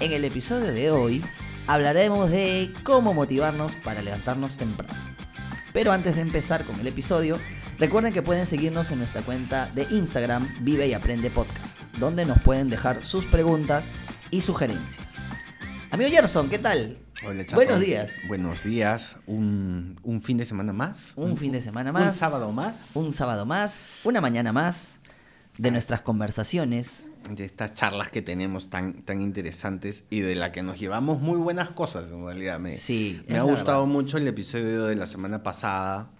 [0.00, 1.22] En el episodio de hoy
[1.66, 4.98] hablaremos de cómo motivarnos para levantarnos temprano.
[5.74, 7.36] Pero antes de empezar con el episodio,
[7.78, 12.40] recuerden que pueden seguirnos en nuestra cuenta de Instagram Vive y Aprende Podcast, donde nos
[12.40, 13.88] pueden dejar sus preguntas
[14.30, 15.16] y sugerencias.
[15.90, 16.96] Amigo Gerson, ¿qué tal?
[17.22, 17.44] Hola.
[17.52, 18.12] Buenos días.
[18.26, 19.16] Buenos días.
[19.26, 21.12] Un, un fin de semana más.
[21.14, 22.04] Un fin de semana más.
[22.04, 22.92] Un sábado más.
[22.94, 23.90] Un sábado más.
[24.04, 24.94] Una mañana más
[25.58, 27.09] de nuestras conversaciones.
[27.28, 31.36] De estas charlas que tenemos tan, tan interesantes y de la que nos llevamos muy
[31.38, 32.58] buenas cosas en realidad.
[32.58, 33.92] Me, Sí, me ha gustado verdad.
[33.92, 36.10] mucho el episodio de la semana pasada,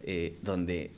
[0.00, 0.92] eh, donde,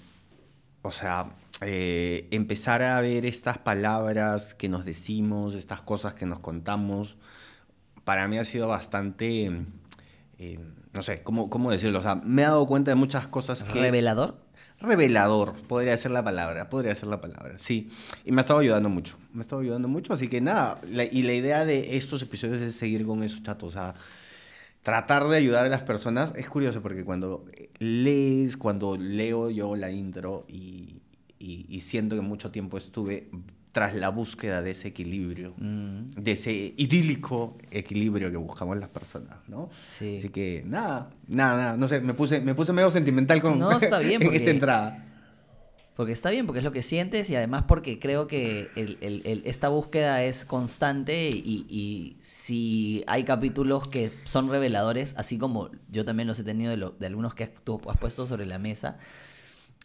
[0.83, 6.39] o sea, eh, empezar a ver estas palabras que nos decimos, estas cosas que nos
[6.39, 7.17] contamos,
[8.05, 9.51] para mí ha sido bastante,
[10.39, 10.59] eh,
[10.93, 11.99] no sé, ¿cómo, ¿cómo decirlo?
[11.99, 13.81] O sea, me he dado cuenta de muchas cosas que...
[13.81, 14.48] Revelador.
[14.81, 17.91] Revelador, podría ser la palabra, podría ser la palabra, sí.
[18.25, 21.23] Y me ha estado ayudando mucho, me ha estado ayudando mucho, así que nada, y
[21.23, 23.95] la idea de estos episodios es seguir con eso, chato, o sea,
[24.83, 26.33] tratar de ayudar a las personas.
[26.37, 27.45] Es curioso porque cuando
[27.81, 31.03] lees, cuando leo yo la intro y-
[31.41, 33.31] y siento que mucho tiempo estuve
[33.79, 39.37] tras la búsqueda de ese equilibrio, Mm, de ese idílico equilibrio que buscamos las personas,
[39.47, 39.71] ¿no?
[39.97, 40.17] sí.
[40.19, 43.71] Así que nada, nada, nada, no sé, me puse, me puse medio sentimental con No,
[43.71, 45.05] está bien, en porque- esta entrada.
[45.95, 49.23] Porque está bien, porque es lo que sientes y además porque creo que el- el-
[49.25, 55.71] el- esta búsqueda es constante y, y si hay capítulos que son reveladores, así como
[55.91, 58.59] yo también los he tenido de, lo- de algunos que tú has puesto sobre la
[58.61, 58.99] mesa,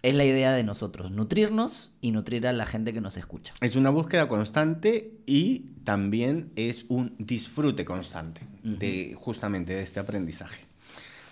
[0.03, 3.53] es la idea de nosotros, nutrirnos y nutrir a la gente que nos escucha.
[3.61, 10.65] Es una búsqueda constante y también es un disfrute constante de justamente de este aprendizaje.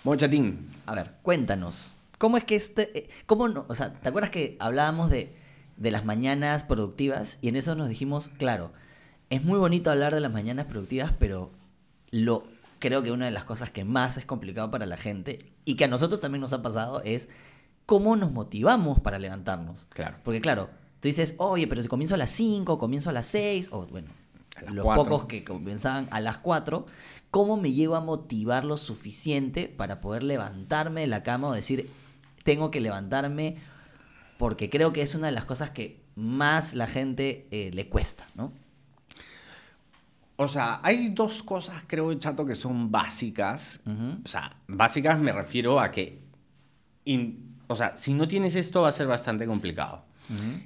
[0.04, 4.08] Bueno, chatín, A ver, cuéntanos, ¿cómo es que este, eh, cómo no, o sea, ¿te
[4.08, 5.34] acuerdas que hablábamos de,
[5.76, 8.72] de las mañanas productivas y en eso nos dijimos, claro,
[9.28, 11.50] es muy bonito hablar de las mañanas productivas, pero
[12.10, 12.44] lo
[12.78, 15.84] creo que una de las cosas que más es complicado para la gente y que
[15.84, 17.28] a nosotros también nos ha pasado es
[17.86, 19.86] cómo nos motivamos para levantarnos.
[19.90, 20.16] Claro.
[20.24, 20.70] Porque claro,
[21.00, 24.08] tú dices, oye, pero si comienzo a las 5, comienzo a las 6, o bueno,
[24.70, 25.04] los 4.
[25.04, 26.86] pocos que comenzaban a las 4,
[27.30, 31.90] ¿cómo me llevo a motivar lo suficiente para poder levantarme de la cama o decir,
[32.44, 33.56] tengo que levantarme?
[34.38, 38.26] Porque creo que es una de las cosas que más la gente eh, le cuesta,
[38.34, 38.52] ¿no?
[40.36, 43.78] o sea, hay dos cosas, creo, chato, que son básicas.
[44.24, 46.20] O sea, básicas me refiero a que,
[47.04, 50.04] in- o sea, si no tienes esto va a ser bastante complicado.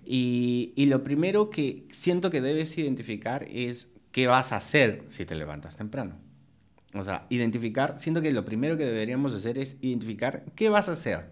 [0.04, 5.24] Y, y lo primero que siento que debes identificar es qué vas a hacer si
[5.24, 6.16] te levantas temprano.
[6.94, 10.92] O sea, identificar, siento que lo primero que deberíamos hacer es identificar qué vas a
[10.92, 11.30] hacer.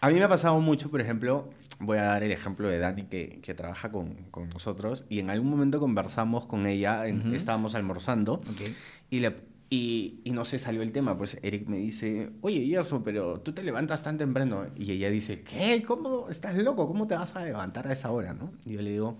[0.00, 3.04] A mí me ha pasado mucho, por ejemplo, voy a dar el ejemplo de Dani
[3.04, 7.34] que, que trabaja con, con nosotros y en algún momento conversamos con ella, en- Ujú.
[7.34, 8.62] estábamos almorzando Ok.
[9.10, 9.36] y, le,
[9.70, 13.52] y, y no se salió el tema, pues Eric me dice, oye, Yerso, pero tú
[13.52, 14.66] te levantas tan temprano.
[14.76, 15.82] Y ella dice, ¿qué?
[15.82, 16.28] ¿Cómo?
[16.28, 16.86] ¿Estás loco?
[16.86, 18.52] ¿Cómo te vas a levantar a esa hora, no?
[18.64, 19.18] Y yo le digo,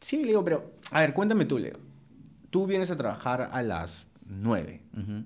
[0.00, 1.76] sí, le digo, pero, a ver, cuéntame tú, Leo.
[2.50, 4.82] Tú vienes a trabajar a las 9.
[4.94, 5.24] Ujú.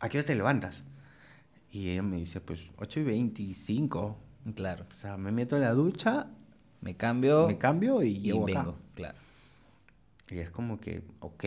[0.00, 0.82] ¿A qué hora te levantas?
[1.70, 4.18] Y ella me dice, pues 8 y 25.
[4.56, 4.84] Claro.
[4.92, 6.26] O sea, me meto en la ducha,
[6.80, 8.58] Me cambio me cambio y, y llego acá.
[8.62, 8.78] vengo.
[8.94, 9.18] Claro.
[10.30, 11.44] Y es como que, ok,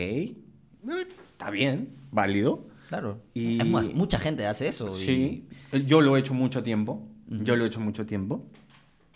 [1.38, 2.66] está bien, válido.
[2.90, 3.22] Claro.
[3.36, 4.88] Y- Es más, mucha gente hace eso.
[4.98, 5.48] y- Sí,
[5.86, 7.07] yo lo he hecho mucho tiempo.
[7.28, 8.44] Yo lo he hecho mucho tiempo.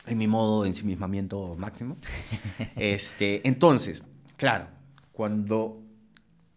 [0.06, 1.98] En mi modo de ensimismamiento máximo.
[2.76, 4.04] este, entonces,
[4.38, 4.68] claro,
[5.12, 5.82] cuando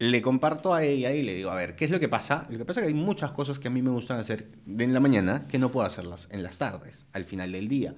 [0.01, 2.47] le comparto a ella y le digo, a ver, ¿qué es lo que pasa?
[2.51, 4.93] Lo que pasa es que hay muchas cosas que a mí me gustan hacer en
[4.93, 7.95] la mañana que no puedo hacerlas en las tardes, al final del día.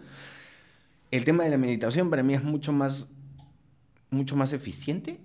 [1.11, 3.09] El tema de la meditación para mí es mucho más,
[4.11, 5.19] mucho más eficiente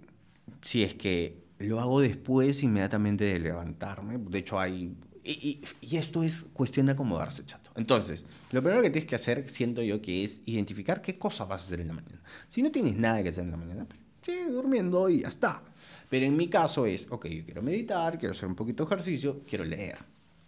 [0.61, 4.17] si es que lo hago después inmediatamente de levantarme.
[4.17, 4.95] De hecho, hay...
[5.23, 7.69] Y, y- y esto es cuestión de acomodarse, chato.
[7.75, 11.61] Entonces, lo primero que tienes que hacer, siento yo, que es identificar qué cosa vas
[11.61, 12.21] a hacer en la mañana.
[12.49, 15.61] Si no tienes nada que hacer en la mañana, pues sigue durmiendo y ya está.
[16.09, 19.41] Pero en mi caso es, ok, yo quiero meditar, quiero hacer un poquito de ejercicio,
[19.47, 19.99] quiero leer.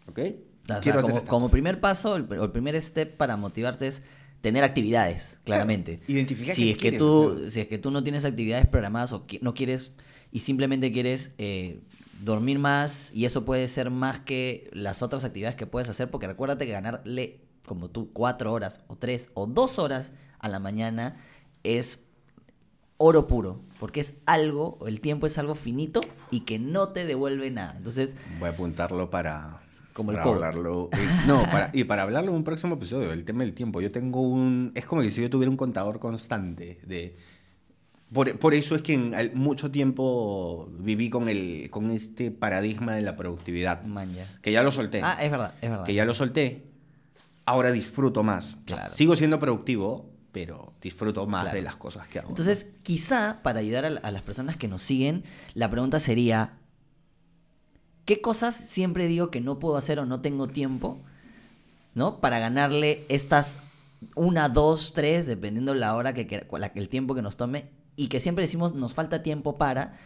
[0.07, 0.19] ¿Ok?
[0.19, 4.01] O sea, como, como primer paso, el, el primer step para motivarte es
[4.42, 6.00] tener actividades, claramente.
[6.07, 7.51] Identificar si es que tú, hacer.
[7.51, 9.92] si es que tú no tienes actividades programadas o qui- no quieres,
[10.33, 11.80] y simplemente quieres eh,
[12.21, 16.27] dormir más y eso puede ser más que las otras actividades que puedes hacer porque
[16.27, 21.15] recuérdate que ganarle como tú cuatro horas o tres o dos horas a la mañana
[21.63, 22.03] es
[22.97, 26.01] oro puro porque es algo, el tiempo es algo finito
[26.31, 27.75] y que no te devuelve nada.
[27.77, 29.62] Entonces, Voy a apuntarlo para,
[29.94, 30.89] Como el para hablarlo.
[30.94, 30.97] eh,
[31.27, 33.81] no, para- y para hablarlo en un próximo episodio, el tema del tiempo.
[33.81, 34.71] Yo tengo un.
[34.75, 37.15] Es como que si yo tuviera un contador constante de.
[38.13, 42.94] Por, por eso es que en al- mucho tiempo viví con, el, con este paradigma
[42.95, 43.83] de la productividad.
[43.83, 44.27] man, ya.
[44.42, 45.01] Que ya lo solté.
[45.04, 45.86] Ah, es verdad, es verdad.
[45.86, 46.63] que ya lo solté.
[47.45, 48.45] Ahora disfruto más.
[48.45, 48.94] O sea, Claro.
[48.94, 51.56] sigo siendo productivo, pero disfruto más Claro.
[51.57, 52.30] de las cosas que hago.
[52.30, 55.24] Entonces, quizá para ayudar a, a las personas que nos siguen,
[55.54, 56.54] la pregunta sería,
[58.06, 61.00] ¿qué cosas siempre digo que no puedo hacer o no tengo tiempo?
[61.95, 62.19] ¿No?
[62.21, 63.60] Para ganarle estas
[64.15, 67.65] una, dos, tres, dependiendo la hora que, la- el tiempo que nos tome,
[67.95, 69.98] y que siempre decimos nos falta tiempo para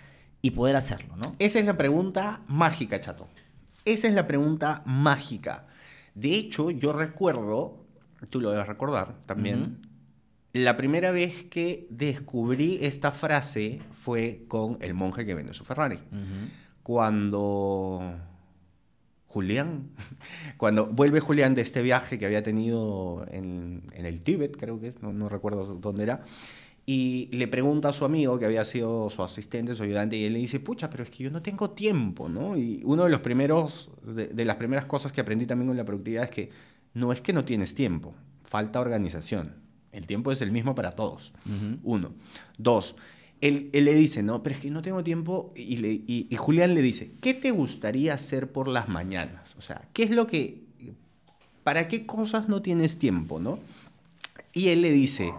[0.42, 1.36] y poder hacerlo, ¿no?
[1.40, 3.28] Esa es la pregunta mágica, chato.
[3.86, 5.68] Esa es la pregunta mágica.
[6.14, 7.86] De hecho, yo recuerdo,
[8.30, 9.82] tú lo debes recordar también,
[10.54, 16.00] la primera vez que descubrí esta frase fue con el monje que vende su Ferrari.
[16.84, 18.16] Cuando
[19.28, 19.90] Julián,
[20.58, 24.88] cuando vuelve Julián de este viaje que había tenido en, en el Tíbet, creo que
[24.88, 26.24] es, no, no recuerdo dónde era,
[26.90, 30.32] y le pregunta a su amigo, que había sido su asistente, su ayudante, y él
[30.34, 32.58] le dice, pucha, pero es que yo no tengo tiempo, ¿no?
[32.58, 35.84] Y uno de los primeros, de, de las primeras cosas que aprendí también con la
[35.84, 36.50] productividad es que
[36.94, 39.56] no es que no tienes tiempo, falta organización.
[39.92, 41.34] El tiempo es el mismo para todos.
[41.84, 42.14] Uno.
[42.58, 42.96] Dos.
[43.42, 45.50] Él, él le dice, no, pero es que no tengo tiempo.
[45.58, 49.56] Y, le- y- y Julián le dice, ¿qué te gustaría hacer por las mañanas?
[49.58, 50.64] O sea, ¿qué es lo que...
[51.64, 53.60] ¿Para qué cosas no tienes tiempo, no?
[54.54, 55.34] Y él le dice, "Y-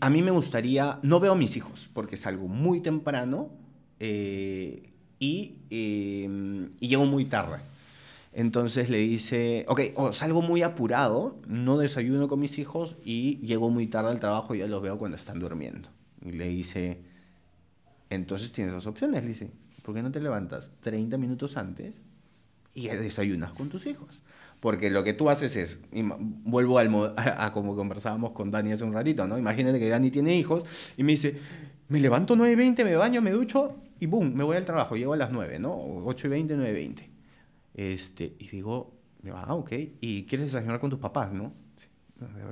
[0.00, 3.50] a mí me gustaría, no veo a mis hijos, porque salgo muy temprano
[4.00, 7.58] eh, y, eh, y llego muy tarde.
[8.34, 13.68] Entonces le dice, ok, o salgo muy apurado, no desayuno con mis hijos y llego
[13.68, 15.90] muy tarde al trabajo y ya los veo cuando están durmiendo.
[16.24, 17.02] Y le dice,
[18.08, 19.22] entonces tienes dos opciones.
[19.22, 19.50] Le dice,
[19.82, 21.94] ¿por qué no te levantas 30 minutos antes
[22.74, 24.22] y desayunas con tus hijos?
[24.62, 28.92] Porque lo que tú haces es, vuelvo al a, como conversábamos con Dani hace un
[28.92, 29.36] ratito, ¿no?
[29.36, 30.62] Imagínate que Dani tiene hijos
[30.96, 31.36] y me dice,
[31.88, 35.16] me levanto 9.20, me baño, me ducho y boom, me voy al trabajo, llego a
[35.16, 35.76] las 9, ¿no?
[36.04, 37.08] 8.20, 9.20.
[37.74, 38.94] Este, y digo,
[39.34, 41.52] ah, ok, y quieres desayunar con tus papás, ¿no?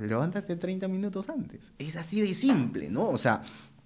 [0.01, 1.71] Levántate 30 minutos antes.
[1.79, 3.07] Es así de simple, ¿no?
[3.07, 3.41] O sea,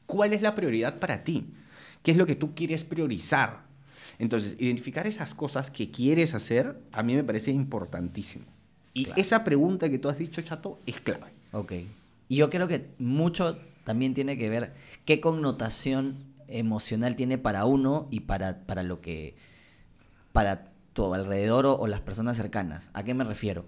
[0.07, 1.53] ¿cuál es la prioridad para ti?
[2.01, 3.64] ¿Qué es lo que tú quieres priorizar?
[4.19, 8.45] Entonces, identificar esas cosas que quieres hacer a mí me parece importantísimo.
[8.93, 9.21] Y Claro.
[9.21, 11.33] esa pregunta que tú has dicho, Chato, es clave.
[11.51, 11.73] Ok.
[12.29, 14.73] Y yo creo que mucho también tiene que ver
[15.05, 16.15] qué connotación
[16.47, 19.35] emocional tiene para uno y para, para lo que.
[20.31, 22.89] para tu alrededor o, o las personas cercanas.
[22.93, 23.65] ¿A qué me refiero?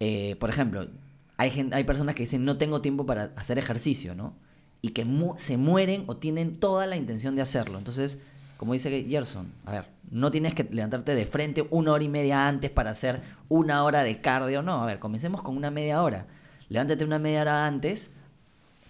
[0.00, 0.88] Eh, por ejemplo,
[1.36, 4.34] hay, gen- hay personas que dicen no tengo tiempo para hacer ejercicio, ¿no?
[4.80, 7.76] Y que mu- se mueren o tienen toda la intención de hacerlo.
[7.78, 8.18] Entonces,
[8.58, 12.48] como dice Gerson, a ver, no tienes que levantarte de frente una hora y media
[12.48, 14.62] antes para hacer una hora de cardio.
[14.62, 16.26] No, a ver, comencemos con una media hora.
[16.68, 18.10] Levántate una media hora antes,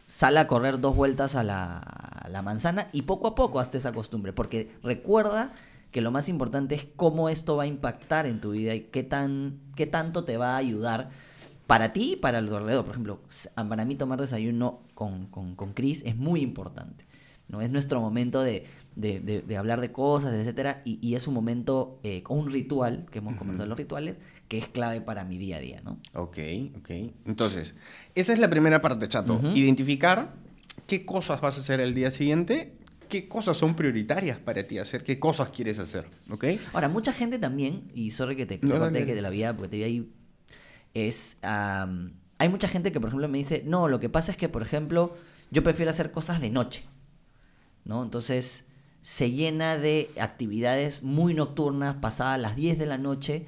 [0.06, 4.32] sal a correr dos vueltas a la, manzana y poco a poco hazte esa costumbre.
[4.32, 5.52] Porque recuerda
[5.92, 9.02] que lo más importante es cómo esto va a impactar en tu vida y qué,
[9.02, 11.10] tan, qué tanto te va a ayudar
[11.66, 12.86] para ti y para los alrededor.
[12.86, 13.20] Por ejemplo,
[13.54, 17.04] para mí tomar desayuno con, con, con Chris es muy importante.
[17.48, 17.60] ¿No?
[17.62, 18.64] Es nuestro momento de,
[18.96, 23.06] de, de- de hablar de cosas, etcétera, y, y es un momento, eh, un ritual,
[23.10, 24.16] que hemos conversado los rituales,
[24.48, 25.98] que es clave para mi día a día, ¿no?
[26.14, 26.38] Ok,
[26.78, 26.90] ok.
[27.26, 27.74] Entonces,
[28.14, 29.40] esa es la primera parte, Chato.
[29.54, 30.32] Identificar
[30.86, 32.74] qué cosas vas a hacer el día siguiente,
[33.08, 36.44] qué cosas son prioritarias para ti hacer, qué cosas quieres hacer, ¿ok?
[36.74, 39.06] Ahora, mucha gente también, y sorry que te, No, dale.
[39.06, 40.12] que de la vida, porque te vi ahí,
[40.94, 44.36] es, am, hay mucha gente que, por ejemplo, me dice, no, lo que pasa es
[44.38, 45.16] que, por ejemplo,
[45.50, 46.84] yo prefiero hacer cosas de noche,
[47.88, 48.02] ¿no?
[48.04, 48.64] Entonces,
[49.02, 53.46] se llena de actividades muy nocturnas, pasadas las 10 de la noche,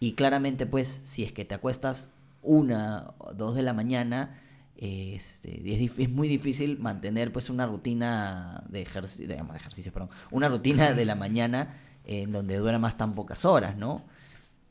[0.00, 2.12] y claramente, pues, si es que te acuestas
[2.42, 4.38] una o dos de la mañana,
[4.76, 10.48] este, es, muy difícil mantener pues una rutina de ejercicio, digamos, de ejercicio, perdón, una
[10.48, 11.74] rutina de la mañana
[12.04, 14.04] en donde duermas tan pocas horas, ¿no?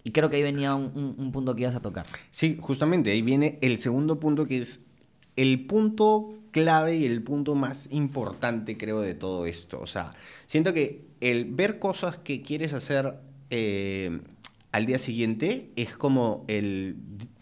[0.03, 2.05] Y creo que ahí venía un- un punto que ibas a tocar.
[2.29, 4.85] Sí, justamente ahí viene el segundo punto que es
[5.35, 9.79] el punto clave y el punto más importante, creo, de todo esto.
[9.81, 10.11] O sea,
[10.45, 13.15] siento que el ver cosas que quieres hacer
[13.49, 14.21] eh,
[14.71, 16.95] al día siguiente es como el,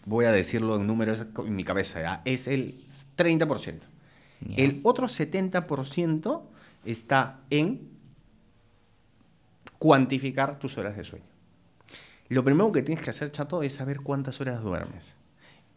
[0.04, 2.84] voy a decirlo en números en mi cabeza, es el
[3.16, 3.80] 30%.
[4.40, 4.56] Ya.
[4.56, 6.42] El otro 70%
[6.84, 7.88] está en
[9.78, 11.24] cuantificar tus horas de sueño.
[12.28, 15.14] Lo primero que tienes que hacer, chato, es saber cuántas horas duermes.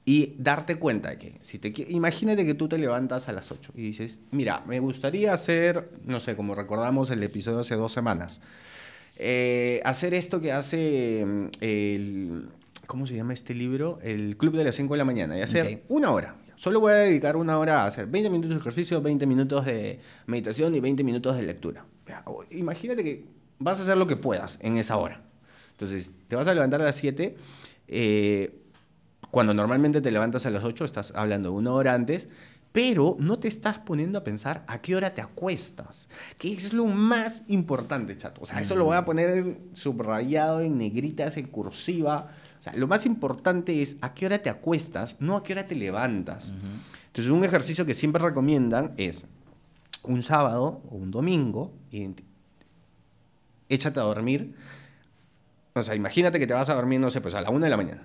[0.10, 3.74] Y darte cuenta de que, si te, imagínate que tú te levantas a las 8
[3.76, 8.40] y dices, mira, me gustaría hacer, no sé, como recordamos el episodio hace dos semanas,
[9.18, 12.48] eh, hacer esto que hace mm, el,
[12.86, 14.00] ¿cómo se llama este libro?
[14.02, 15.82] El Club de las 5 de la mañana, y hacer Ok.
[15.90, 16.38] una hora.
[16.56, 20.00] Solo voy a dedicar una hora a hacer 20 minutos de ejercicio, 20 minutos de
[20.26, 21.86] meditación y 20 minutos de lectura.
[22.52, 23.26] Imagínate que
[23.60, 25.22] vas a hacer lo que puedas en esa hora.
[25.72, 27.36] Entonces, te vas a levantar a las 7.
[27.90, 28.62] eh,
[29.32, 32.28] cuando normalmente te levantas a las 8, estás hablando una hora antes,
[32.72, 36.08] pero no te estás poniendo a pensar a qué hora te acuestas,
[36.38, 38.42] que es lo más importante, chato.
[38.42, 42.28] O sea, eso lo voy a poner en subrayado, en negritas, en cursiva.
[42.60, 45.68] O sea, lo más importante es a qué hora te acuestas, no a qué hora
[45.68, 46.54] te levantas.
[47.08, 49.26] Entonces, un ejercicio que siempre recomiendan es
[50.04, 52.24] un sábado o un domingo, identi-
[53.70, 54.54] échate a dormir.
[55.74, 57.70] O sea, imagínate que te vas a dormir, no sé, pues a la una de
[57.72, 58.02] la mañana.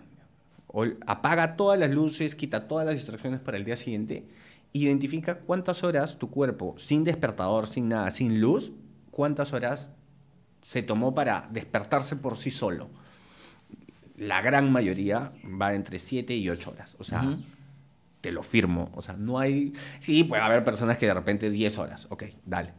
[0.73, 4.27] O apaga todas las luces, quita todas las distracciones para el día siguiente.
[4.73, 8.73] Identifica cuántas horas tu cuerpo, sin despertador, sin nada, sin luz,
[9.11, 9.93] cuántas horas
[10.63, 12.89] se tomó para despertarse por sí solo.
[14.17, 16.97] La gran mayoría va entre 7 y 8 horas.
[16.99, 17.37] O sea,
[18.21, 18.91] te lo firmo.
[18.95, 19.73] O sea, no hay...
[20.01, 22.07] Sí, puede haber personas que de repente 10 horas.
[22.09, 22.73] Ok, dale.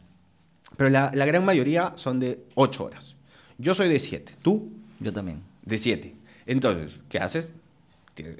[0.76, 3.16] Pero la, la gran mayoría son de 8 horas.
[3.58, 4.32] Yo soy de 7.
[4.42, 4.72] ¿Tú?
[4.98, 5.42] Yo también.
[5.62, 6.16] De 7.
[6.46, 7.52] Entonces, ¿qué haces?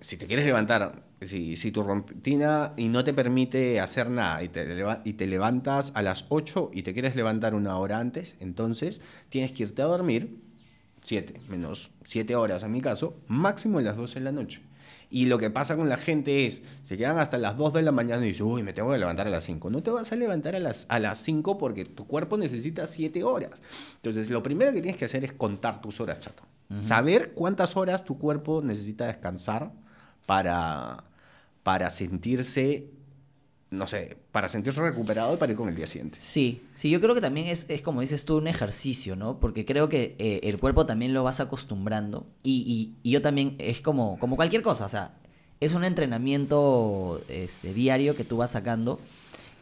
[0.02, 4.48] Si te quieres levantar, si, si tu rutina y no te permite hacer nada y
[4.48, 4.66] te,
[5.04, 9.00] y te levantas a las 8 y te quieres levantar una hora antes, entonces
[9.30, 10.38] tienes que irte a dormir
[11.02, 14.62] 7, menos 7 horas en mi caso, máximo a las 12 de la noche.
[15.10, 17.92] Y lo que pasa con la gente es, se quedan hasta las 2 de la
[17.92, 19.70] mañana y dicen, uy, me tengo que levantar a las 5.
[19.70, 23.22] No te vas a levantar a las, a las 5 porque tu cuerpo necesita 7
[23.24, 23.62] horas.
[23.96, 26.42] Entonces, lo primero que tienes que hacer es contar tus horas, chato.
[26.80, 29.70] Saber cuántas horas tu cuerpo necesita descansar
[30.26, 31.04] para,
[31.62, 32.90] para sentirse,
[33.74, 36.18] no sé, para sentirse recuperado y para ir con el día siguiente.
[36.20, 39.38] Sí, sí, yo creo que también es, es como dices tú, un ejercicio, ¿no?
[39.40, 43.80] Porque creo que eh, el cuerpo también lo vas acostumbrando y, y- yo también es
[43.80, 45.14] como, como cualquier cosa, o sea,
[45.60, 48.98] es un entrenamiento este, diario que tú vas sacando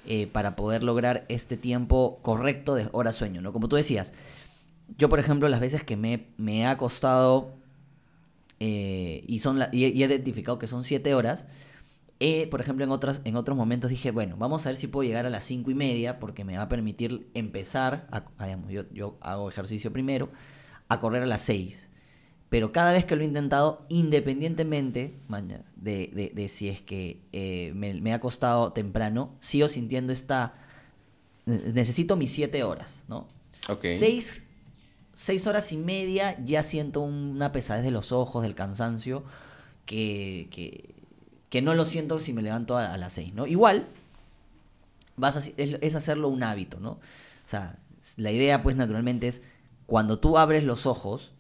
[0.07, 3.53] eh, para poder lograr este tiempo correcto de hora sueño, ¿no?
[3.53, 4.13] Como tú decías,
[4.99, 7.53] yo por ejemplo las veces que me, me he acostado
[8.61, 11.47] eh, y, son la- y he identificado que son siete horas,
[12.23, 15.07] eh, por ejemplo, en, otras, en otros momentos dije, bueno, vamos a ver si puedo
[15.07, 18.71] llegar a las cinco y media, porque me va a permitir empezar, a, a, digamos,
[18.71, 20.31] yo, yo hago ejercicio primero,
[20.89, 21.91] a correr a las 6.
[22.49, 25.15] Pero cada vez que lo he intentado, independientemente
[25.77, 30.55] de, de- de si es que eh, me, me ha costado temprano, sigo sintiendo esta...
[31.47, 33.27] Necesito mis 7 horas, ¿no?
[33.69, 33.85] Ok.
[33.99, 34.45] Seis,
[35.15, 39.25] seis horas y media ya siento una pesadez de los ojos, del cansancio,
[39.87, 40.95] que, que,
[41.53, 43.47] que no lo siento si me levanto a, las seis, ¿no?
[43.47, 43.85] Igual,
[45.17, 46.93] vas es, es hacerlo un hábito, ¿no?
[46.93, 47.01] O
[47.45, 47.77] sea,
[48.17, 49.43] la idea, pues, naturalmente es
[49.85, 51.35] cuando tú abres los ojos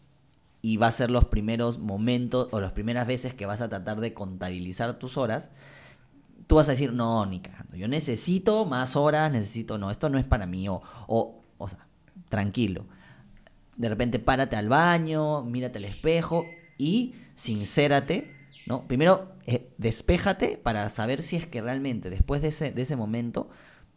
[0.61, 4.01] y va a ser los primeros momentos o las primeras veces que vas a tratar
[4.01, 5.49] de contabilizar tus horas,
[6.47, 10.19] tú vas a decir, no, ni cagando, yo necesito más horas, necesito, no, esto no
[10.19, 11.87] es para mí, o, o, o sea,
[12.29, 12.85] tranquilo.
[13.79, 16.45] De repente párate al baño, mírate al espejo
[16.77, 18.42] y sincérate,
[18.73, 18.89] ¿no?
[18.89, 23.51] Primero, eh, despéjate para saber si es que realmente después de ese, de ese momento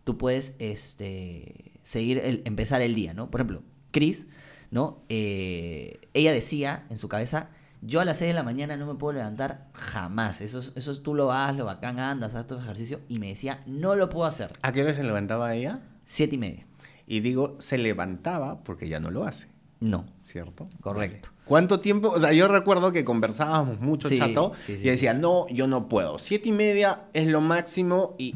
[0.03, 3.31] tú puedes este, seguir, el, empezar el día, ¿no?
[3.31, 4.27] Por ejemplo, Chris,
[4.71, 5.01] ¿no?
[5.07, 7.51] Eh, ella decía en su cabeza,
[7.81, 10.41] yo a las 6 de la mañana no me puedo levantar jamás.
[10.41, 12.99] Eso, es- eso es- tú lo haces, lo bacán, andas, haz tu ejercicio.
[13.07, 14.51] Y me decía, no lo puedo hacer.
[14.61, 15.79] ¿A qué hora se levantaba ella?
[16.03, 16.65] Siete y media.
[17.07, 19.47] Y digo, se levantaba porque ya no lo hace,
[19.79, 20.05] No.
[20.25, 20.67] ¿Cierto?
[20.81, 21.29] Correcto.
[21.31, 21.41] Vale.
[21.45, 22.09] ¿Cuánto tiempo?
[22.09, 25.67] O sea, yo recuerdo que conversábamos mucho, Sí, chato, sí, sí, y decía, no, yo
[25.67, 26.17] no puedo.
[26.19, 28.35] Siete y media es lo máximo y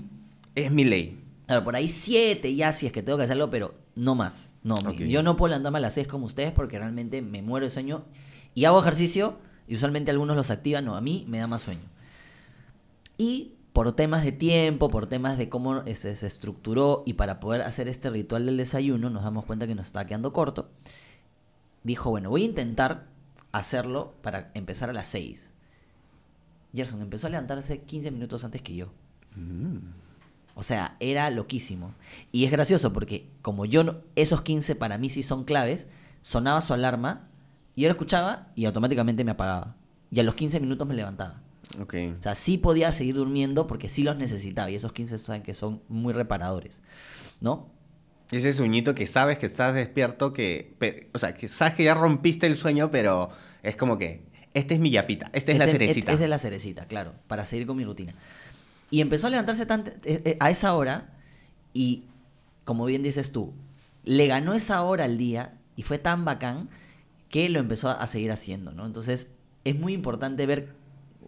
[0.55, 1.19] es mi ley.
[1.48, 4.53] Claro, por ahí siete ya si es que tengo que hacerlo, pero no más.
[4.63, 5.00] No, mi- Ok.
[5.01, 8.03] yo no puedo levantarme a las 6 como ustedes porque realmente me muero de sueño.
[8.53, 11.81] Y hago ejercicio y usualmente algunos los activan, no, a mí me da más sueño.
[13.17, 17.62] Y por temas de tiempo, por temas de cómo se, se estructuró y para poder
[17.62, 20.69] hacer este ritual del desayuno, nos damos cuenta que nos está quedando corto.
[21.83, 23.07] Dijo, bueno, voy a intentar
[23.51, 25.50] hacerlo para empezar a las 6.
[26.75, 28.91] Gerson empezó a levantarse 15 minutos antes que yo.
[30.55, 31.93] O sea, era loquísimo.
[32.31, 35.88] Y es gracioso porque como yo, no- esos 15 para mí sí son claves,
[36.21, 37.27] sonaba su alarma
[37.75, 39.75] y yo lo escuchaba y automáticamente me apagaba.
[40.12, 41.41] Y a los 15 minutos me levantaba.
[41.81, 41.95] Ok.
[42.19, 45.53] O sea, sí podía seguir durmiendo porque sí los necesitaba y esos 15 saben que
[45.53, 46.81] son muy reparadores,
[47.41, 47.69] ¿no?
[48.31, 52.45] Ese sueñito que sabes que estás despierto, que, o sea, que sabes que ya rompiste
[52.45, 53.29] el sueño, pero
[53.63, 54.21] es como que,
[54.53, 56.12] esta es mi yapita, esta es la Este- cerecita.
[56.12, 58.13] Es de la cerecita, claro, para seguir con mi rutina.
[58.91, 61.09] Y empezó a levantarse tan, eh, eh, a esa hora
[61.74, 62.03] y,
[62.65, 63.53] como bien dices tú,
[64.03, 66.69] le ganó esa hora al día y fue tan bacán
[67.29, 68.86] que lo empezó a, a seguir haciendo, ¿no?
[68.86, 69.27] Entonces,
[69.63, 70.69] es muy importante ver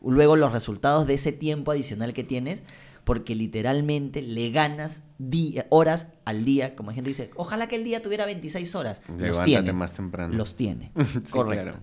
[0.04, 2.64] luego los resultados de ese tiempo adicional que tienes
[3.04, 7.84] porque literalmente le ganas día- horas al día, como hay gente dice, ojalá que el
[7.84, 9.02] día tuviera 26 horas.
[9.18, 9.74] Los tiene.
[9.74, 10.34] más temprano.
[10.36, 10.92] Los tiene.
[11.24, 11.72] Sí, Correcto.
[11.72, 11.80] claro.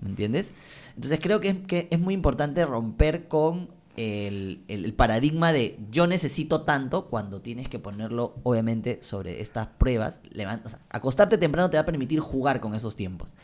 [0.00, 0.50] ¿Me entiendes?
[0.96, 5.78] Entonces creo que es, que es muy importante romper con el, el- el paradigma de
[5.90, 10.20] yo necesito tanto cuando tienes que ponerlo, obviamente, sobre estas pruebas.
[10.30, 13.34] Levan- o sea, acostarte temprano te va a permitir jugar con esos tiempos.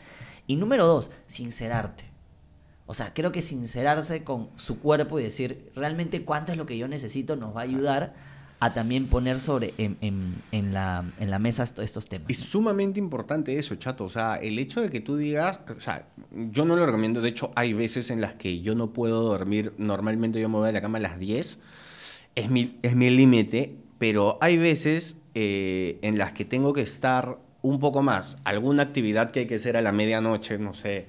[0.47, 2.10] Y número dos, sincerarte.
[2.91, 6.77] O sea, creo que sincerarse con su cuerpo y decir realmente cuánto es lo que
[6.77, 8.13] yo necesito nos va a ayudar
[8.59, 12.29] a también poner sobre en, en- en la, en la mesa esto- estos temas.
[12.29, 12.45] Es ¿no?
[12.47, 14.03] sumamente importante eso, chato.
[14.03, 16.05] O sea, el hecho de que tú digas, o sea,
[16.51, 17.21] yo no lo recomiendo.
[17.21, 19.71] De hecho, hay veces en las que yo no puedo dormir.
[19.77, 21.59] Normalmente yo me voy a la cama a las 10.
[22.35, 23.77] Es mi, es mi límite.
[23.99, 28.35] Pero hay veces eh, en las que tengo que estar un poco más.
[28.43, 31.05] Alguna actividad que hay que hacer a la medianoche, no sé.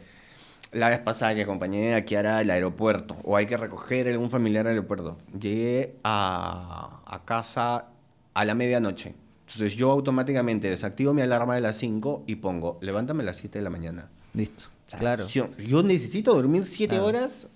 [0.73, 4.67] La vez pasada que acompañé a Kiara al aeropuerto o hay que recoger algún familiar
[4.67, 5.19] al aeropuerto.
[5.39, 7.87] Llegué a, a casa
[8.35, 9.15] a la medianoche.
[9.47, 13.59] Entonces yo automáticamente desactivo mi alarma de las 5 y pongo, levántame a las 7
[13.59, 14.09] de la mañana.
[14.33, 14.65] Listo.
[14.87, 15.27] O sea, claro.
[15.27, 17.05] Yo, yo necesito dormir 7 Claro.
[17.05, 17.49] horas,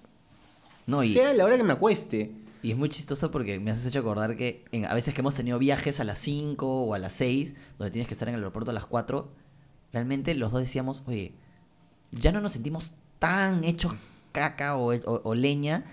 [0.87, 2.33] No, y, sea la hora que me acueste.
[2.63, 5.35] Y es muy chistoso porque me has hecho acordar que en- a veces que hemos
[5.35, 8.41] tenido viajes a las 5 o a las 6, donde tienes que estar en el
[8.41, 9.31] aeropuerto a las 4,
[9.95, 11.33] realmente los dos decíamos, oye,
[12.11, 13.95] ya no nos sentimos tan hechos
[14.33, 15.85] caca o, o- o leña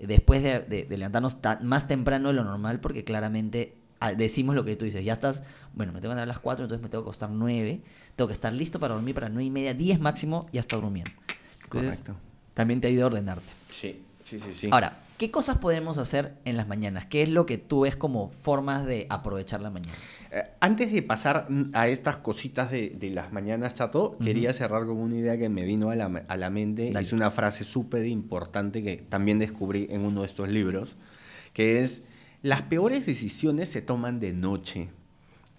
[0.00, 4.54] después de, de- de levantarnos ta- más temprano de lo normal porque claramente ah, decimos
[4.54, 5.42] lo que tú dices, ya estás,
[5.74, 7.80] bueno, me tengo que levantar a las 4, entonces me tengo que acostar 9,
[8.14, 11.10] tengo que estar listo para dormir para 9 y media, 10 máximo, ya está durmiendo.
[11.64, 12.14] Entonces, Correcto.
[12.54, 13.52] también te ayuda a ordenarte.
[13.70, 14.68] Sí, sí, sí, sí.
[14.70, 17.06] Ahora, ¿qué cosas podemos hacer en las mañanas?
[17.06, 19.96] ¿Qué es lo que tú ves como formas de aprovechar la mañana?
[20.30, 24.96] Eh, Antes de pasar a estas cositas de, de las mañanas, Chato, quería cerrar con
[24.98, 26.90] una idea que me vino a la, a la mente.
[26.92, 27.06] Dale.
[27.06, 30.96] Es una frase súper importante que también descubrí en uno de estos libros,
[31.52, 32.02] que es,
[32.42, 34.88] las peores decisiones se toman de noche.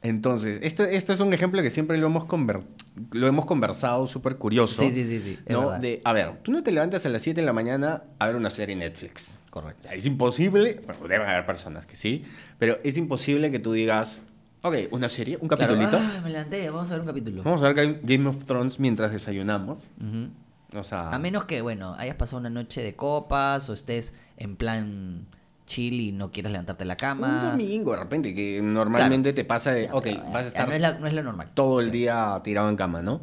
[0.01, 2.63] Entonces, esto, esto es un ejemplo que siempre lo hemos, conver-
[3.11, 4.81] lo hemos conversado, súper curioso.
[4.81, 5.77] Sí, sí, sí, sí, ¿no?
[5.77, 8.37] De, a ver, tú no te levantas a las 7 de la mañana a ver
[8.37, 9.35] una serie en Netflix.
[9.49, 9.87] Correcto.
[9.91, 12.23] es imposible, bueno, deben haber personas que sí,
[12.59, 14.21] pero es imposible que tú digas,
[14.61, 15.97] ok, una serie, un Claro, capitulito.
[16.01, 17.43] ah, me levanté, vamos a ver un capítulo.
[17.43, 19.79] Vamos a ver Game- of Thrones mientras desayunamos.
[19.99, 20.77] Ujú.
[20.79, 24.55] O sea, A menos que, bueno, hayas pasado una noche de copas o estés en
[24.55, 25.25] plan
[25.65, 27.49] chill y no quieras levantarte de la un cama.
[27.51, 30.67] domingo de repente, que normalmente te pasa de, Ya, ok, pero, vas a ya, estar
[30.67, 31.49] No es, la- no es lo normal.
[31.53, 33.21] todo el día tirado en cama, ¿no?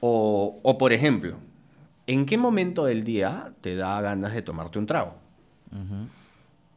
[0.00, 1.36] O, o, por ejemplo,
[2.08, 5.14] ¿en qué momento del día te da ganas de tomarte un trago?
[5.70, 6.08] Ujú.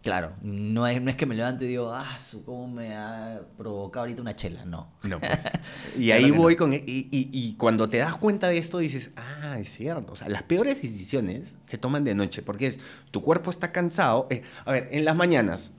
[0.06, 3.42] Claro, no es, no es que me levanto y digo, ah, su, cómo me ha
[3.58, 4.64] provocado ahorita una chela.
[4.64, 4.92] No.
[5.02, 5.32] No, pues.
[5.98, 6.60] Y ahí voy no.
[6.60, 6.74] con...
[6.76, 10.14] Y, y- y cuando te das cuenta de esto dices, ah, es cierto.
[10.14, 14.28] O sea, las peores decisiones se toman de noche porque es, tu cuerpo está cansado.
[14.30, 15.72] Eh, a ver, en las mañanas,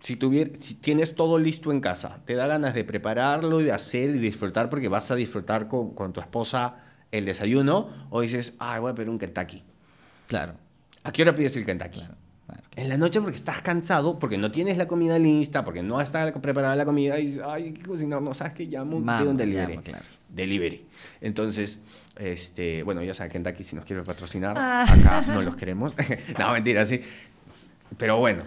[0.00, 3.72] si, tuvier- si tienes todo listo en casa, te da ganas de prepararlo y de
[3.72, 6.78] hacer y disfrutar porque vas a disfrutar con, con tu esposa
[7.12, 9.62] el desayuno o dices, ah, voy a pedir un Kentucky.
[10.26, 10.54] Claro,
[11.04, 12.00] ¿A qué hora pides el Kentucky?
[12.00, 12.16] claro.
[12.76, 16.32] En la noche porque estás cansado, porque no tienes la comida lista, porque no está
[16.32, 19.36] preparada la comida y dices, ay, hay que cocinar, no sabes que llamo, pido un
[19.36, 19.72] delivery.
[19.72, 20.04] llamo, claro.
[20.28, 20.86] Delivery.
[21.20, 21.80] Entonces,
[22.16, 24.84] este, bueno, ya saben, Kentucky si nos quiere patrocinar, Ah.
[24.88, 25.94] acá no los queremos.
[26.38, 27.00] no, mentira, sí.
[27.96, 28.42] Pero bueno,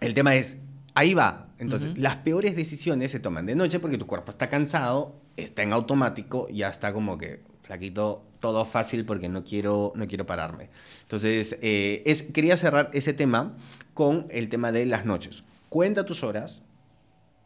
[0.00, 0.56] el tema es,
[0.94, 1.46] ahí va.
[1.58, 5.72] Entonces, las peores decisiones se toman de noche porque tu cuerpo está cansado, está en
[5.72, 10.68] automático, ya está como que, flaquito, todo fácil porque no quiero, no quiero pararme.
[11.00, 13.56] Entonces, eh, es, quería cerrar ese tema
[13.94, 15.44] con el tema de las noches.
[15.70, 16.62] Cuenta tus horas,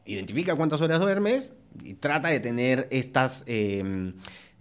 [0.04, 1.52] identifica cuántas horas duermes
[1.84, 3.44] y trata de tener estas...
[3.46, 4.12] eh,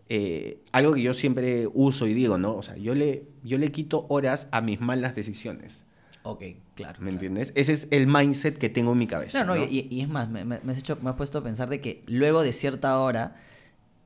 [0.08, 2.54] eh, algo que yo siempre uso y digo, ¿no?
[2.56, 5.86] O sea, yo le, yo le quito horas a mis malas decisiones.
[6.21, 6.41] Ok,
[6.76, 7.00] claro.
[7.00, 7.10] ¿Me claro.
[7.10, 7.52] entiendes?
[7.56, 9.39] Ese es el mindset que tengo en mi cabeza.
[9.43, 9.71] Claro, no, ¿no?
[9.71, 11.82] Y, y es más, me, me- me has hecho, me has puesto a pensar de
[11.82, 13.36] que luego de cierta hora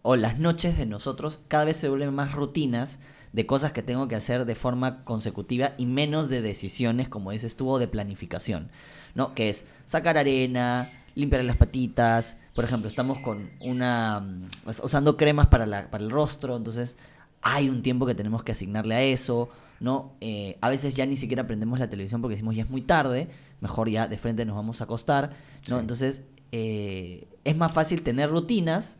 [0.01, 2.99] o las noches de nosotros cada vez se vuelven más rutinas
[3.33, 7.55] de cosas que tengo que hacer de forma consecutiva y menos de decisiones, como dices
[7.55, 8.69] tú, o de planificación,
[9.13, 9.35] ¿no?
[9.35, 14.19] Que es sacar arena, limpiar las patitas, por ejemplo, estamos con una...
[14.21, 16.97] mm, us- usando cremas para, la, para el rostro, entonces
[17.41, 20.13] hay un tiempo que tenemos que asignarle a eso, ¿no?
[20.21, 23.29] Eh, a veces ya ni siquiera prendemos la televisión porque decimos ya es muy tarde,
[23.61, 25.29] mejor ya de frente nos vamos a acostar,
[25.69, 25.75] ¿no?
[25.77, 25.81] Sí.
[25.81, 28.97] Entonces eh, es más fácil tener rutinas,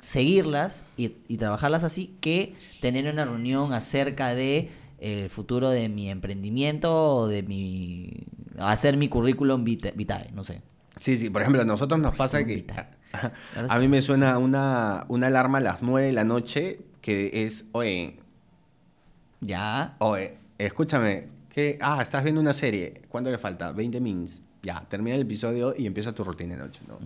[0.00, 6.10] seguirlas y, y trabajarlas así que tener una reunión acerca de el futuro de mi
[6.10, 8.24] emprendimiento o de mi
[8.58, 10.62] hacer mi currículum vita- vitae, no sé.
[10.98, 12.64] Sí, sí, por ejemplo, a nosotros nos pasa que
[13.68, 17.64] a mí me suena una, una alarma a las 9 de la noche que es,
[17.72, 18.16] oye,
[19.40, 19.94] Ya.
[19.98, 23.72] oye, escúchame, que, ah, estás viendo una serie, ¿cuánto le falta?
[23.72, 24.42] 20 mins.
[24.62, 26.98] Ya, termina el episodio y empieza tu rutina de noche, ¿no?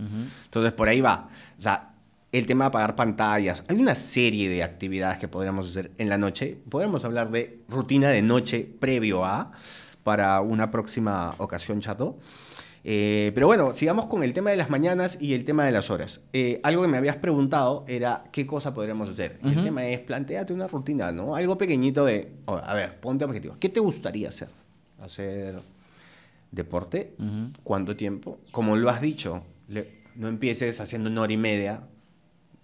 [0.45, 1.29] Entonces, por ahí va.
[1.59, 1.92] O sea,
[2.33, 3.63] el tema de apagar pantallas.
[3.69, 6.57] Hay una serie de actividades que podríamos hacer en la noche.
[6.69, 9.51] Podríamos hablar de rutina de noche previo a,
[10.03, 12.17] para una próxima ocasión, chato.
[12.85, 15.89] Eh, pero bueno, sigamos con el tema de las mañanas y el tema de las
[15.89, 16.19] horas.
[16.33, 19.39] Eh, algo que me habías preguntado era qué cosa podríamos hacer.
[19.41, 21.35] El tema es, planteate una rutina, ¿no?
[21.35, 23.57] Algo pequeñito de, oh, a ver, ponte objetivos.
[23.57, 24.49] ¿Qué te gustaría hacer?
[25.01, 25.61] ¿Hacer
[26.51, 27.13] deporte?
[27.63, 28.39] ¿Cuánto tiempo?
[28.51, 31.81] Como lo has dicho, le- no empieces haciendo una hora y media,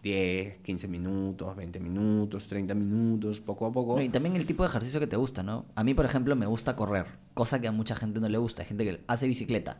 [0.01, 4.01] 10, 15 minutos, 20 minutos, 30 minutos, poco a poco.
[4.01, 5.65] Y también el tipo de ejercicio que te gusta, ¿no?
[5.75, 8.61] A mí, por ejemplo, me gusta correr, cosa que a mucha gente no le gusta.
[8.61, 9.77] Hay gente que hace bicicleta.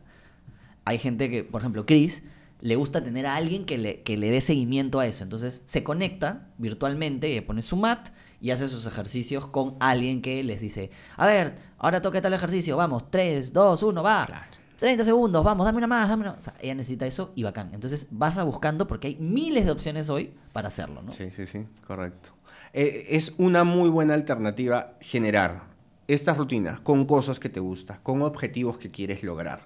[0.84, 2.22] Hay gente que, por ejemplo, Chris,
[2.60, 5.24] le gusta tener a alguien que le, que le dé seguimiento a eso.
[5.24, 10.42] Entonces se conecta virtualmente y pone su mat y hace sus ejercicios con alguien que
[10.42, 14.26] les dice, a ver, ahora toca tal ejercicio, vamos, 3, 2, 1, va.
[14.26, 14.59] Claro.
[14.80, 16.32] 30 segundos, vamos, dame una más, dame una.
[16.32, 17.70] O sea, ella necesita eso y bacán.
[17.72, 21.12] Entonces vas a buscando porque hay miles de opciones hoy para hacerlo, ¿no?
[21.12, 22.30] Sí, sí, sí, correcto.
[22.72, 25.62] Eh, es una muy buena alternativa generar
[26.08, 29.60] estas rutinas con cosas que te gustan, con objetivos que quieres lograr.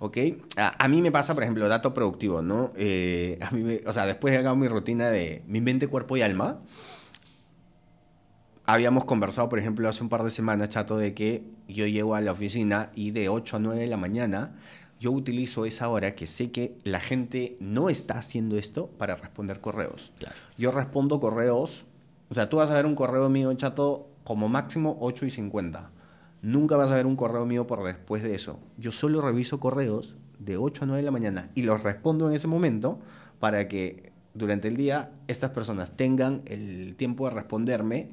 [0.00, 0.18] ¿Ok?
[0.56, 2.72] A, a mí me pasa, por ejemplo, dato productivo, ¿no?
[2.76, 6.16] Eh, a mí me- o sea, después de hacer mi rutina de mi mente, cuerpo
[6.16, 6.58] y alma,
[8.66, 12.20] habíamos conversado, por ejemplo, hace un par de semanas, chato, de que yo llego a
[12.20, 14.54] la oficina y de 8 a 9 de la mañana
[15.00, 19.60] yo utilizo esa hora que sé que la gente no está haciendo esto para responder
[19.60, 20.12] correos.
[20.18, 20.34] Claro.
[20.56, 21.84] Yo respondo correos,
[22.30, 25.90] o sea, tú vas a ver un correo mío, chato, como máximo 8 y 50.
[26.40, 28.58] Nunca vas a ver un correo mío por después de eso.
[28.78, 32.34] Yo solo reviso correos de 8 a 9 de la mañana y los respondo en
[32.34, 32.98] ese momento
[33.40, 38.10] para que durante el día estas personas tengan el tiempo de responderme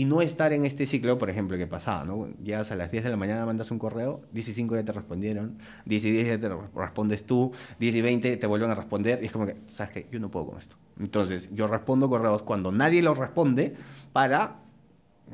[0.00, 2.28] y no estar en este ciclo, por ejemplo, que pasaba, ¿no?
[2.42, 4.92] Llegas a las 10 de la mañana, mandas un correo, 10 y 5 ya te
[4.92, 8.74] respondieron, 10 y 10 ya te re- respondes tú, 10 y 20 te vuelven a
[8.74, 10.06] responder y es como que, ¿sabes qué?
[10.10, 10.76] Yo no puedo con esto.
[10.98, 13.74] Entonces, yo respondo correos cuando nadie los responde
[14.12, 14.56] para...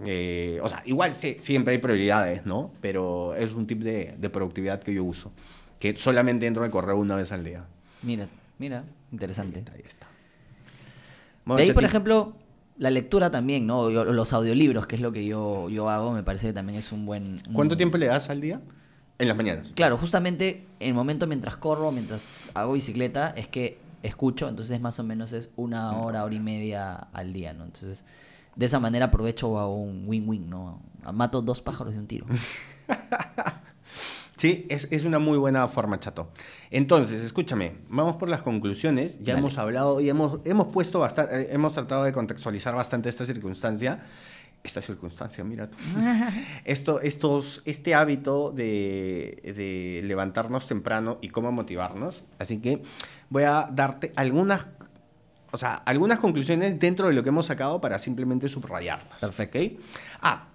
[0.05, 2.73] eh, o sea, igual sí, siempre hay prioridades, ¿no?
[2.81, 5.33] Pero es un tip de, de productividad que yo uso,
[5.79, 7.65] que solamente entro en el correo una vez al día.
[8.03, 8.27] Mira,
[8.59, 9.63] mira, interesante.
[9.75, 10.07] Ahí está.
[11.57, 12.37] De ahí, por ejemplo,
[12.79, 13.91] la lectura también, ¿no?
[13.91, 16.93] Yo- Los audiolibros, que es lo que yo, yo hago, me parece que también es
[16.93, 17.37] un buen...
[17.49, 18.61] un- ¿Cuánto tiempo le das al día?
[19.19, 19.73] En las mañanas.
[19.75, 24.99] Claro, justamente en el momento mientras corro, mientras hago bicicleta, es que escucho, entonces más
[25.01, 27.65] o menos es una hora, hora y media al día, ¿no?
[27.65, 28.05] Entonces,
[28.57, 30.81] de esa manera aprovecho a un win-win, ¿no?
[31.15, 32.27] Mato dos pájaros de un tiro.
[34.37, 36.29] Sí, es, es una muy buena forma, chato.
[36.71, 39.19] Entonces, escúchame, vamos por las conclusiones.
[39.19, 39.39] Ya Dale.
[39.39, 44.03] hemos hablado y hemos, hemos puesto bastante, hemos tratado de contextualizar bastante esta circunstancia.
[44.63, 45.77] Esta circunstancia, mira tú.
[46.65, 52.25] Esto, estos, este hábito de, de levantarnos temprano y cómo motivarnos.
[52.39, 52.83] Así que
[53.31, 54.67] voy a darte algunas,
[55.53, 59.21] o sea, algunas conclusiones dentro de lo que hemos sacado para simplemente subrayarlas.
[59.21, 59.59] Perfecto.
[59.59, 59.85] ¿ok?
[60.21, 60.49] Ah,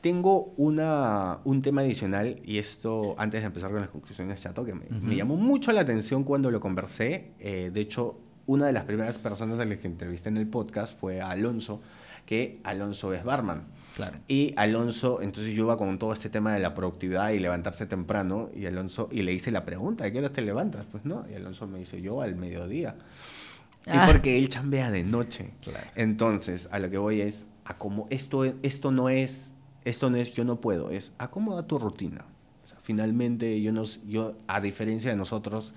[0.00, 4.74] tengo una, un tema adicional y esto, antes de empezar con las conclusiones, chato, que
[4.74, 7.32] me, me llamó mucho la atención cuando lo conversé.
[7.38, 10.98] Eh, de hecho, una de las primeras personas a las que entrevisté en el podcast
[10.98, 11.80] fue a Alonso,
[12.24, 13.64] que Alonso es barman.
[13.94, 14.18] Claro.
[14.28, 18.50] Y Alonso, entonces yo iba con todo este tema de la productividad y levantarse temprano,
[18.54, 20.86] y Alonso, y le hice la pregunta, ¿a qué hora te levantas?
[20.90, 22.96] Pues no, y Alonso me dice, yo al mediodía.
[23.86, 24.04] Ah.
[24.04, 25.52] Y porque él chambea de noche.
[25.62, 25.86] Claro.
[25.94, 29.52] Entonces, a lo que voy es, a como esto, esto no es,
[29.86, 32.24] esto no es yo no puedo, es acomoda tu rutina.
[32.64, 35.72] O sea, finalmente, yo, nos, yo, a diferencia de nosotros,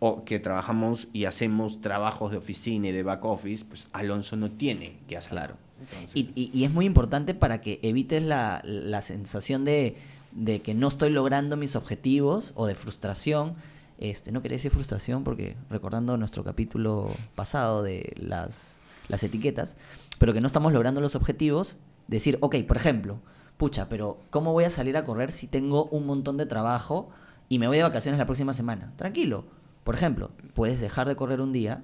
[0.00, 4.50] o que trabajamos y hacemos trabajos de oficina y de back office, pues Alonso no
[4.50, 5.38] tiene que hacerlo.
[5.38, 5.54] Claro.
[5.80, 9.96] Entonces, Y, y- y es muy importante para que evites la, la sensación de,
[10.32, 13.54] de que no estoy logrando mis objetivos o de frustración.
[13.98, 19.76] Este, no quería decir frustración porque recordando nuestro capítulo pasado de las, las etiquetas,
[20.18, 21.76] pero que no estamos logrando los objetivos,
[22.08, 23.18] decir, ok, por ejemplo,
[23.56, 27.08] pucha, pero ¿cómo voy a salir a correr si tengo un montón de trabajo
[27.48, 28.92] y me voy de vacaciones la próxima semana?
[28.96, 29.44] Tranquilo.
[29.84, 31.82] Por ejemplo, puedes dejar de correr un día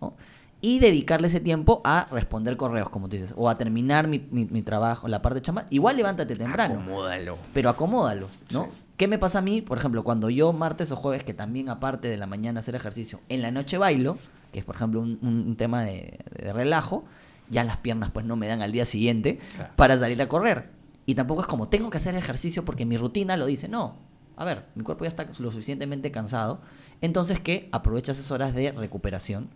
[0.00, 0.14] ¿no?
[0.60, 4.44] y dedicarle ese tiempo a responder correos, como tú dices, o a terminar mi, mi-
[4.46, 5.66] mi trabajo, la parte de chamba.
[5.70, 7.38] Igual levántate temprano, acomódalo.
[7.54, 8.64] pero acomódalo, ¿no?
[8.64, 8.70] Sí.
[8.96, 9.62] ¿Qué me pasa a mí?
[9.62, 13.20] Por ejemplo, cuando yo martes o jueves, que también aparte de la mañana hacer ejercicio,
[13.30, 14.18] en la noche bailo,
[14.52, 17.04] que es por ejemplo un, un tema de, de, relajo,
[17.48, 19.72] ya las piernas pues no me dan al día siguiente Claro.
[19.76, 20.70] para salir a correr.
[21.10, 23.66] Y tampoco es como tengo que hacer ejercicio porque mi rutina lo dice.
[23.66, 23.96] No,
[24.36, 26.60] a ver, mi cuerpo ya está lo suficientemente cansado.
[27.00, 27.68] Entonces, ¿qué?
[27.72, 29.48] Aprovecha esas horas de recuperación.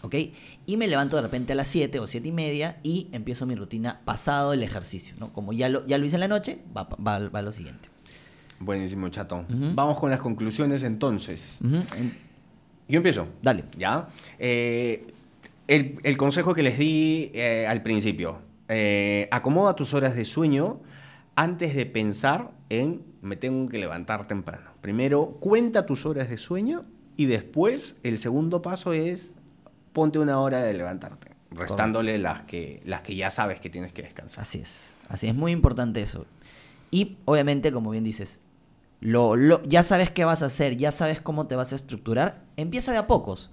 [0.00, 0.14] ¿Ok?
[0.64, 3.54] Y me levanto de repente a las 7 o 7 y media y empiezo mi
[3.54, 5.14] rutina pasado el ejercicio.
[5.18, 5.30] ¿no?
[5.34, 7.90] Como ya lo, ya lo hice en la noche, va, va, va a lo siguiente.
[8.58, 9.44] Buenísimo, chato.
[9.50, 11.58] Vamos con las conclusiones entonces.
[12.88, 13.26] Yo empiezo.
[13.42, 13.64] Dale.
[13.76, 14.08] ¿Ya?
[14.38, 15.06] Eh,
[15.68, 18.50] el, el consejo que les di eh, al principio.
[18.74, 20.80] Eh, acomoda tus horas de sueño
[21.36, 24.70] antes de pensar en me tengo que levantar temprano.
[24.80, 26.84] Primero, cuenta tus horas de sueño
[27.16, 29.30] y después el segundo paso es
[29.92, 34.02] ponte una hora de levantarte, restándole las que, las que ya sabes que tienes que
[34.02, 34.42] descansar.
[34.42, 34.94] Así es.
[35.08, 36.24] Así es muy importante eso.
[36.90, 38.40] Y obviamente, como bien dices,
[39.00, 42.42] lo, lo- ya sabes qué vas a hacer, ya sabes cómo te vas a estructurar.
[42.56, 43.50] Empieza de a pocos.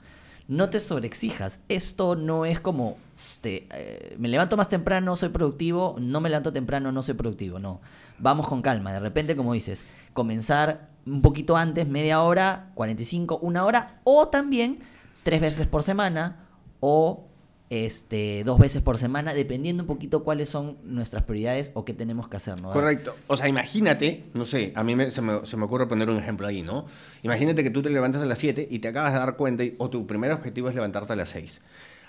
[0.49, 1.61] No te sobreexijas.
[1.69, 6.51] Esto no es como, este, eh, me levanto más temprano, soy productivo, no me levanto
[6.51, 7.59] temprano, no soy productivo.
[7.59, 7.81] No.
[8.17, 8.91] Vamos con calma.
[8.91, 9.83] De repente, como dices,
[10.13, 14.79] comenzar un poquito antes, media hora, 45, una hora, o también
[15.21, 16.47] tres veces por semana,
[16.79, 17.28] o
[17.69, 22.27] este, dos veces por semana, dependiendo un poquito cuáles son nuestras prioridades o qué tenemos
[22.27, 22.71] que hacer, ¿no?
[22.71, 23.15] Correcto.
[23.27, 26.17] O sea, imagínate, no sé, a mí me- se, me, se me ocurre poner un
[26.17, 26.85] ejemplo ahí, ¿no?
[27.23, 29.75] Imagínate que tú te levantas a las 7 y te acabas de dar cuenta, y-
[29.77, 31.61] o tu primer objetivo es levantarte a las 6.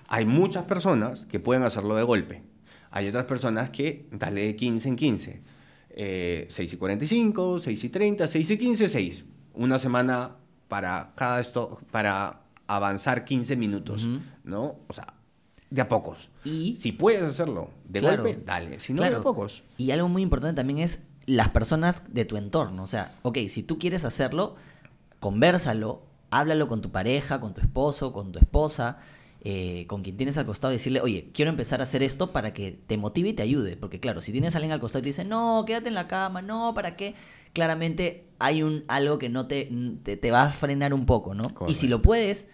[0.08, 2.42] Hay muchas personas que pueden hacerlo de golpe.
[2.90, 5.42] Hay otras personas que dale de 15 en 15.
[5.90, 9.24] Eh, 6 y 45, 6 y 30, 6 y 15, 6.
[9.54, 10.36] Una semana
[10.68, 14.20] para cada esto, para avanzar 15 minutos, Ujú.
[14.44, 14.76] ¿no?
[14.88, 15.14] O sea,
[15.70, 16.30] de a pocos.
[16.44, 18.22] Y- si puedes hacerlo de Claro.
[18.24, 18.78] golpe, dale.
[18.78, 19.62] Si no, de a pocos.
[19.78, 22.82] Y algo muy importante también es las personas de tu entorno.
[22.82, 24.56] O sea, ok, si tú quieres hacerlo,
[25.20, 28.98] conversalo, háblalo con tu pareja, con tu esposo, con tu esposa,
[29.42, 32.52] eh, con quien tienes al costado y decirle, oye, quiero empezar a hacer esto para
[32.52, 33.76] que te motive y te ayude.
[33.76, 36.08] Porque claro, si tienes a alguien al costado y te dice, no, quédate en la
[36.08, 37.14] cama, no, ¿para qué?
[37.52, 39.70] Claramente hay un algo que no te,
[40.04, 41.48] te, te va a frenar un poco, ¿no?
[41.68, 42.48] Y si lo puedes,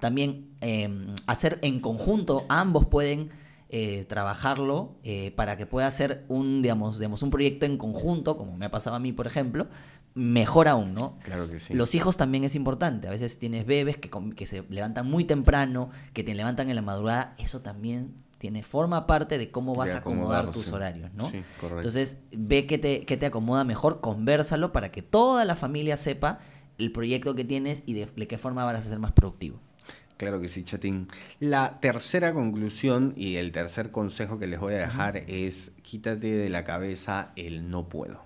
[0.00, 0.88] también eh,
[1.26, 3.30] hacer en conjunto, ambos pueden
[3.70, 8.56] eh, trabajarlo eh, para que pueda ser un, digamos, digamos, un proyecto en conjunto, como
[8.56, 9.66] me ha pasado a mí, por ejemplo,
[10.14, 11.18] mejor aún, ¿no?
[11.24, 11.74] Claro que sí.
[11.74, 13.08] Los hijos también es importante.
[13.08, 16.82] A veces tienes bebés que, que se levantan muy temprano, que te levantan en la
[16.82, 17.34] madrugada.
[17.38, 21.30] Eso también tiene, forma parte de cómo vas De a acomodar tus horarios, ¿no?
[21.30, 21.78] Sí, correcto.
[21.78, 26.38] Entonces, ve que te, que te acomoda mejor, conversalo para que toda la familia sepa
[26.78, 29.58] el proyecto que tienes y de, de qué forma vas a ser más productivo.
[30.16, 31.08] Claro que sí, chatín.
[31.40, 36.48] La tercera conclusión y el tercer consejo que les voy a dejar es quítate de
[36.48, 38.22] la cabeza el no puedo.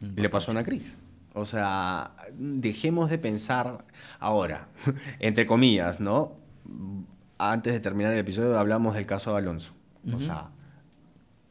[0.00, 0.96] Le pasó a Ana Cris.
[1.32, 3.84] O sea, dejemos de pensar
[4.20, 4.68] ahora,
[5.18, 6.32] entre comillas, ¿no?
[7.38, 9.74] Antes de terminar el episodio hablamos del caso de Alonso.
[10.14, 10.50] O sea,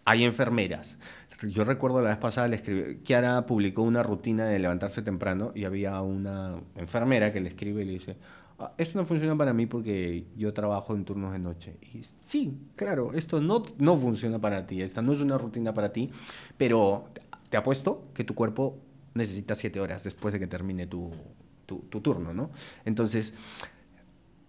[0.05, 0.97] hay enfermeras.
[1.41, 5.65] Yo recuerdo la vez pasada, le escribí, Kiara publicó una rutina de levantarse temprano y
[5.65, 8.44] había una enfermera que le escribe y le dice, "Ah,
[8.78, 11.78] esto no funciona para mí porque yo trabajo en turnos de noche.
[11.82, 15.91] Y sí, claro, esto no, no funciona para ti, esta no es una rutina para
[15.91, 16.10] ti,
[16.58, 17.10] pero
[17.50, 18.78] te apuesto que tu cuerpo
[19.13, 21.12] necesita siete horas después de que termine tu,
[21.65, 22.52] tu, tu turno, ¿no?
[22.86, 23.34] Entonces,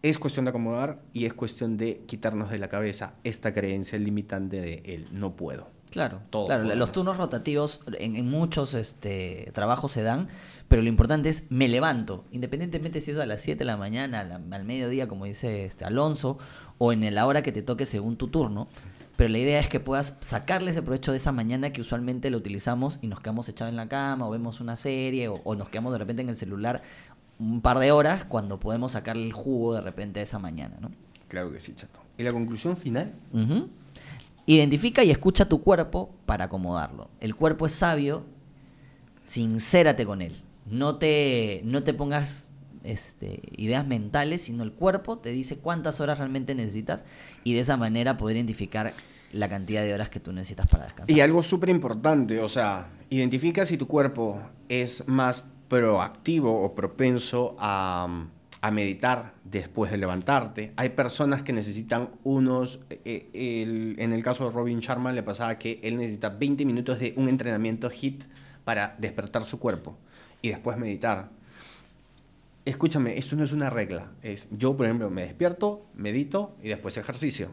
[0.02, 4.60] es cuestión de acomodar y es cuestión de quitarnos de la cabeza esta creencia limitante
[4.60, 5.75] de el no puedo.
[5.90, 6.74] Claro, Todo claro.
[6.74, 10.28] Los turnos rotativos en, en muchos este, trabajos se dan,
[10.68, 14.20] pero lo importante es me levanto, independientemente si es a las 7 de la mañana,
[14.20, 16.38] a la- al mediodía, como dice este Alonso,
[16.78, 18.68] o en la hora que te toque según tu turno.
[19.16, 22.36] Pero la idea es que puedas sacarle ese provecho de esa mañana que usualmente lo
[22.36, 25.70] utilizamos y nos quedamos echados en la cama o vemos una serie o, o nos
[25.70, 26.82] quedamos de repente en el celular
[27.38, 30.90] un par de horas cuando podemos sacarle el jugo de repente a esa mañana, ¿no?
[31.28, 31.98] Claro que sí, chato.
[32.18, 33.12] ¿Y la conclusión final?
[34.46, 37.10] Identifica y escucha tu cuerpo para acomodarlo.
[37.20, 38.24] El cuerpo es sabio,
[39.24, 40.40] sincérate con él.
[40.66, 42.48] No te, no te pongas
[42.84, 47.04] este, ideas mentales, sino el cuerpo te dice cuántas horas realmente necesitas
[47.44, 48.94] y de esa manera poder identificar
[49.32, 51.14] la cantidad de horas que tú necesitas para descansar.
[51.14, 57.56] Y algo súper importante, o sea, identifica si tu cuerpo es más proactivo o propenso
[57.58, 58.26] a,
[58.66, 60.72] a meditar después de levantarte.
[60.76, 65.56] Hay personas que necesitan unos, eh, el- en el caso de Robin Sharma le pasaba
[65.58, 68.24] que él necesita 20 minutos de un entrenamiento HIT
[68.64, 69.96] para despertar su cuerpo
[70.42, 71.28] y después meditar.
[72.64, 74.10] Escúchame, esto no es una regla.
[74.22, 77.50] Es, yo, por ejemplo, me despierto, medito y después ejercicio.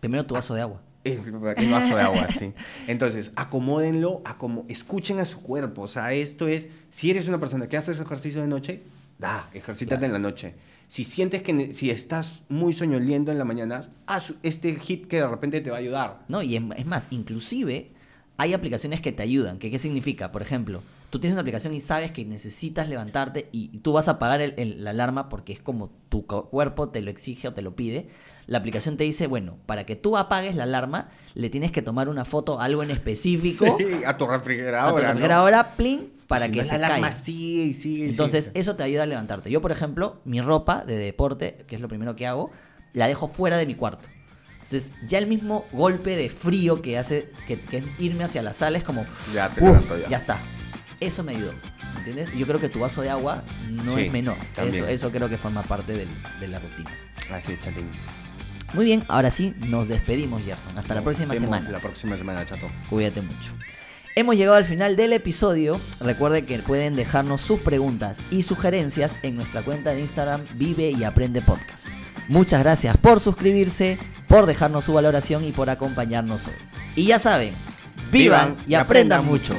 [0.00, 0.82] Primero tu vaso de agua.
[1.04, 2.52] El vaso de agua, sí.
[2.88, 5.82] Entonces, acomódenlo, como escuchen a su cuerpo.
[5.82, 8.82] O sea, esto es, si eres una persona que haces ejercicio de noche,
[9.18, 10.54] da, ejercítate en la noche.
[10.88, 15.28] Si sientes que si estás muy soñoliento en la mañana, haz este hit que de
[15.28, 16.24] repente te va a ayudar.
[16.28, 17.90] No, y es más, inclusive
[18.38, 19.58] hay aplicaciones que te ayudan.
[19.58, 20.32] ¿Qué significa?
[20.32, 24.12] Por ejemplo, tú tienes una aplicación y sabes que necesitas levantarte y tú vas a
[24.12, 28.08] apagar la alarma porque es como tu cuerpo te lo exige o te lo pide.
[28.48, 32.08] La aplicación te dice, bueno, para que tú apagues la alarma, le tienes que tomar
[32.08, 33.76] una foto, algo en específico.
[33.78, 34.88] Sí, a tu refrigeradora.
[34.88, 38.08] A tu refrigeradora, plin, para que se la alarma sigue y sigue.
[38.08, 39.50] Entonces, eso te ayuda a levantarte.
[39.50, 42.50] Yo, por ejemplo, mi ropa de deporte, que es lo primero que hago,
[42.94, 44.08] la dejo fuera de mi cuarto.
[44.54, 48.84] Entonces, ya el mismo golpe de frío que hace que, irme hacia la sala es
[48.84, 49.04] como.
[49.34, 50.08] Ya te levanto ya.
[50.08, 50.40] Ya está.
[51.00, 51.52] Eso me ayudó.
[51.98, 52.32] ¿Entiendes?
[52.34, 54.36] Yo creo que tu vaso de agua no es menor.
[54.56, 56.06] Eso, eso, creo que forma parte
[56.40, 56.90] de la rutina.
[57.30, 57.90] Así es, chatín.
[58.74, 60.76] Muy bien, ahora sí, nos despedimos, Gerson.
[60.76, 61.70] Hasta la próxima semana.
[61.70, 62.66] La próxima semana, chato.
[62.90, 63.52] Cuídate mucho.
[64.14, 65.80] Hemos llegado al final del episodio.
[66.00, 71.04] Recuerde que pueden dejarnos sus preguntas y sugerencias en nuestra cuenta de Instagram Vive y
[71.04, 71.86] Aprende Podcast.
[72.28, 76.54] Muchas gracias por suscribirse, por dejarnos su valoración y por acompañarnos hoy.
[76.96, 77.54] Y ya saben,
[78.10, 79.54] vivan, y, aprendan, mucho.